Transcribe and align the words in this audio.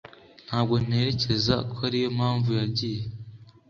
Ntabwo 0.47 0.73
ntekereza 0.85 1.55
ko 1.71 1.77
ariyo 1.87 2.09
mpamvu 2.17 2.49
yagiye. 2.59 3.01